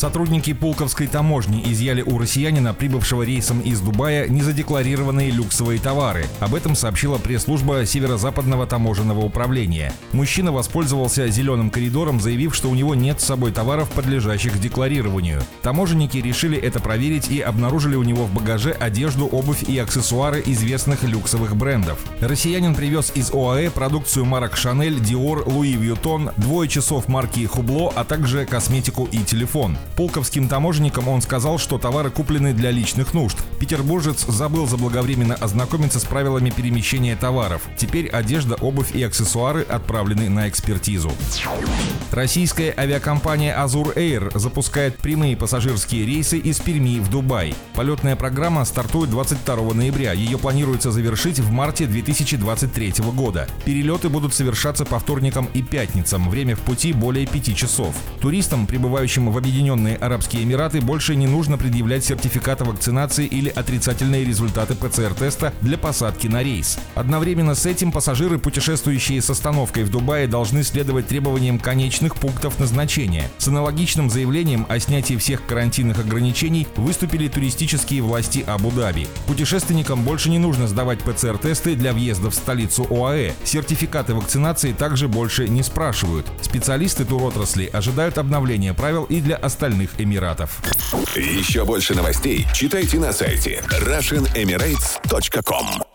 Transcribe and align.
Сотрудники 0.00 0.54
Пулковской 0.54 1.08
таможни 1.08 1.62
изъяли 1.70 2.00
у 2.00 2.16
россиянина, 2.16 2.72
прибывшего 2.72 3.22
рейсом 3.22 3.60
из 3.60 3.82
Дубая, 3.82 4.28
незадекларированные 4.28 5.30
люксовые 5.30 5.78
товары. 5.78 6.24
Об 6.38 6.54
этом 6.54 6.74
сообщила 6.74 7.18
пресс-служба 7.18 7.84
Северо-Западного 7.84 8.66
таможенного 8.66 9.20
управления. 9.20 9.92
Мужчина 10.12 10.52
воспользовался 10.52 11.28
зеленым 11.28 11.68
коридором, 11.68 12.18
заявив, 12.18 12.54
что 12.54 12.70
у 12.70 12.74
него 12.74 12.94
нет 12.94 13.20
с 13.20 13.26
собой 13.26 13.52
товаров, 13.52 13.90
подлежащих 13.90 14.58
декларированию. 14.58 15.42
Таможенники 15.60 16.16
решили 16.16 16.56
это 16.56 16.80
проверить 16.80 17.30
и 17.30 17.42
обнаружили 17.42 17.96
у 17.96 18.02
него 18.02 18.24
в 18.24 18.32
багаже 18.32 18.70
одежду, 18.70 19.26
обувь 19.26 19.64
и 19.64 19.76
аксессуары 19.76 20.42
известных 20.46 21.04
люксовых 21.04 21.54
брендов. 21.56 21.98
Россиянин 22.22 22.74
привез 22.74 23.12
из 23.14 23.34
ОАЭ 23.34 23.68
продукцию 23.68 24.24
марок 24.24 24.56
Шанель, 24.56 24.98
Диор, 24.98 25.46
Луи 25.46 25.74
Вьютон, 25.74 26.30
двое 26.38 26.70
часов 26.70 27.06
марки 27.06 27.44
Хубло, 27.44 27.92
а 27.94 28.04
также 28.04 28.46
косметику 28.46 29.06
и 29.12 29.18
телефон. 29.18 29.76
Пулковским 29.96 30.48
таможенникам 30.48 31.08
он 31.08 31.22
сказал, 31.22 31.58
что 31.58 31.78
товары 31.78 32.10
куплены 32.10 32.52
для 32.52 32.70
личных 32.70 33.14
нужд. 33.14 33.36
Петербуржец 33.58 34.24
забыл 34.26 34.66
заблаговременно 34.66 35.34
ознакомиться 35.34 36.00
с 36.00 36.04
правилами 36.04 36.50
перемещения 36.50 37.16
товаров. 37.16 37.62
Теперь 37.76 38.08
одежда, 38.08 38.54
обувь 38.54 38.94
и 38.94 39.02
аксессуары 39.02 39.62
отправлены 39.62 40.28
на 40.28 40.48
экспертизу. 40.48 41.12
Российская 42.12 42.74
авиакомпания 42.76 43.56
Azur 43.56 43.94
Air 43.94 44.36
запускает 44.38 44.96
прямые 44.96 45.36
пассажирские 45.36 46.06
рейсы 46.06 46.38
из 46.38 46.60
Перми 46.60 46.98
в 46.98 47.08
Дубай. 47.08 47.54
Полетная 47.74 48.16
программа 48.16 48.64
стартует 48.64 49.10
22 49.10 49.74
ноября. 49.74 50.12
Ее 50.12 50.38
планируется 50.38 50.90
завершить 50.90 51.38
в 51.38 51.50
марте 51.50 51.86
2023 51.86 52.94
года. 53.14 53.46
Перелеты 53.64 54.08
будут 54.08 54.34
совершаться 54.34 54.84
по 54.84 54.98
вторникам 54.98 55.48
и 55.54 55.62
пятницам. 55.62 56.28
Время 56.30 56.56
в 56.56 56.60
пути 56.60 56.92
более 56.92 57.26
5 57.26 57.56
часов. 57.56 57.94
Туристам, 58.20 58.66
прибывающим 58.66 59.30
в 59.30 59.40
Объединенные 59.40 59.79
Арабские 59.88 60.42
Эмираты, 60.42 60.80
больше 60.80 61.16
не 61.16 61.26
нужно 61.26 61.58
предъявлять 61.58 62.04
сертификат 62.04 62.60
вакцинации 62.60 63.26
или 63.26 63.48
отрицательные 63.48 64.24
результаты 64.24 64.74
ПЦР-теста 64.74 65.52
для 65.60 65.78
посадки 65.78 66.26
на 66.26 66.42
рейс. 66.42 66.78
Одновременно 66.94 67.54
с 67.54 67.66
этим 67.66 67.92
пассажиры, 67.92 68.38
путешествующие 68.38 69.20
с 69.22 69.30
остановкой 69.30 69.84
в 69.84 69.90
Дубае, 69.90 70.26
должны 70.26 70.62
следовать 70.62 71.08
требованиям 71.08 71.58
конечных 71.58 72.16
пунктов 72.16 72.58
назначения. 72.58 73.30
С 73.38 73.48
аналогичным 73.48 74.10
заявлением 74.10 74.66
о 74.68 74.78
снятии 74.78 75.16
всех 75.16 75.44
карантинных 75.46 75.98
ограничений 75.98 76.66
выступили 76.76 77.28
туристические 77.28 78.02
власти 78.02 78.44
Абу-Даби. 78.46 79.08
Путешественникам 79.26 80.02
больше 80.02 80.30
не 80.30 80.38
нужно 80.38 80.68
сдавать 80.68 81.00
ПЦР-тесты 81.00 81.74
для 81.74 81.92
въезда 81.92 82.30
в 82.30 82.34
столицу 82.34 82.86
ОАЭ. 82.90 83.32
Сертификаты 83.44 84.14
вакцинации 84.14 84.72
также 84.72 85.08
больше 85.08 85.48
не 85.48 85.62
спрашивают. 85.62 86.26
Специалисты 86.42 87.04
туротрасли 87.04 87.70
ожидают 87.72 88.18
обновления 88.18 88.74
правил 88.74 89.04
и 89.04 89.20
для 89.20 89.36
остальных 89.60 90.00
Эмиратов. 90.00 90.62
Еще 91.14 91.66
больше 91.66 91.94
новостей 91.94 92.46
читайте 92.54 92.98
на 92.98 93.12
сайте 93.12 93.62
RussianEmirates.com 93.68 95.89